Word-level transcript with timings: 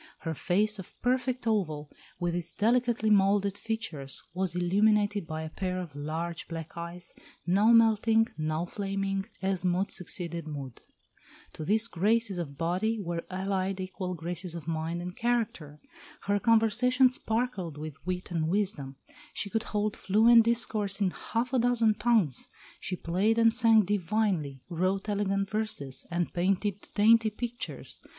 Her 0.21 0.33
face 0.33 0.79
of 0.79 0.99
perfect 1.03 1.45
oval, 1.45 1.91
with 2.19 2.33
its 2.33 2.53
delicately 2.53 3.11
moulded 3.11 3.55
features, 3.55 4.23
was 4.33 4.55
illuminated 4.55 5.27
by 5.27 5.43
a 5.43 5.49
pair 5.51 5.79
of 5.79 5.95
large 5.95 6.47
black 6.47 6.75
eyes, 6.75 7.13
now 7.45 7.67
melting, 7.71 8.27
now 8.35 8.65
flaming, 8.65 9.27
as 9.43 9.63
mood 9.63 9.91
succeeded 9.91 10.47
mood. 10.47 10.81
To 11.53 11.63
these 11.63 11.87
graces 11.87 12.39
of 12.39 12.57
body 12.57 12.99
were 12.99 13.23
allied 13.29 13.79
equal 13.79 14.15
graces 14.15 14.55
of 14.55 14.67
mind 14.67 15.03
and 15.03 15.15
character. 15.15 15.79
Her 16.21 16.39
conversation 16.39 17.07
sparkled 17.07 17.77
with 17.77 18.03
wit 18.03 18.31
and 18.31 18.47
wisdom; 18.47 18.95
she 19.35 19.51
could 19.51 19.61
hold 19.69 19.95
fluent 19.95 20.45
discourse 20.45 20.99
in 20.99 21.11
half 21.11 21.53
a 21.53 21.59
dozen 21.59 21.93
tongues; 21.93 22.47
she 22.79 22.95
played 22.95 23.37
and 23.37 23.53
sang 23.53 23.85
divinely, 23.85 24.63
wrote 24.67 25.07
elegant 25.07 25.51
verses, 25.51 26.07
and 26.09 26.33
painted 26.33 26.89
dainty 26.95 27.29
pictures. 27.29 28.01